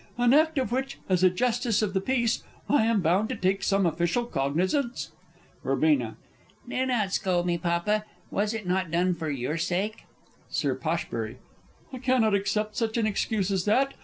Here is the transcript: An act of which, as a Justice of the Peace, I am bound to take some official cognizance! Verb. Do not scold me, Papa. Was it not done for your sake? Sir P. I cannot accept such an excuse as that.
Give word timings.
An 0.17 0.33
act 0.33 0.57
of 0.57 0.71
which, 0.71 0.97
as 1.09 1.23
a 1.23 1.29
Justice 1.29 1.83
of 1.83 1.93
the 1.93 2.01
Peace, 2.01 2.41
I 2.67 2.85
am 2.87 3.01
bound 3.01 3.29
to 3.29 3.35
take 3.35 3.61
some 3.61 3.85
official 3.85 4.25
cognizance! 4.25 5.11
Verb. 5.63 5.81
Do 5.81 6.15
not 6.87 7.13
scold 7.13 7.45
me, 7.45 7.59
Papa. 7.59 8.05
Was 8.31 8.55
it 8.55 8.65
not 8.65 8.89
done 8.89 9.13
for 9.13 9.29
your 9.29 9.59
sake? 9.59 10.05
Sir 10.49 10.73
P. 10.73 10.89
I 11.93 11.97
cannot 11.99 12.33
accept 12.33 12.77
such 12.77 12.97
an 12.97 13.05
excuse 13.05 13.51
as 13.51 13.65
that. 13.65 13.93